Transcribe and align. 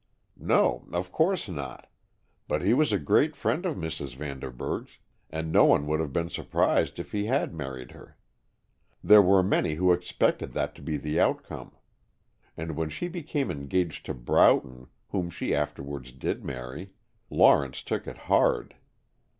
"No, 0.39 0.87
of 0.91 1.11
course 1.11 1.47
not. 1.47 1.87
But 2.47 2.63
he 2.63 2.73
was 2.73 2.91
a 2.91 2.97
great 2.97 3.35
friend 3.35 3.67
of 3.67 3.75
Mrs. 3.75 4.15
Vanderburg's, 4.15 4.97
and 5.29 5.51
no 5.51 5.65
one 5.65 5.85
would 5.85 5.99
have 5.99 6.11
been 6.11 6.27
surprised 6.27 6.97
if 6.97 7.11
he 7.11 7.25
had 7.25 7.53
married 7.53 7.91
her. 7.91 8.17
There 9.03 9.21
were 9.21 9.43
many 9.43 9.75
who 9.75 9.93
expected 9.93 10.53
that 10.53 10.73
to 10.73 10.81
be 10.81 10.97
the 10.97 11.19
outcome. 11.19 11.73
And 12.57 12.75
when 12.75 12.89
she 12.89 13.09
became 13.09 13.51
engaged 13.51 14.07
to 14.07 14.15
Broughton, 14.15 14.87
whom 15.09 15.29
she 15.29 15.53
afterwards 15.53 16.11
did 16.13 16.43
marry, 16.43 16.93
Lawrence 17.29 17.83
took 17.83 18.07
it 18.07 18.17
hard. 18.17 18.75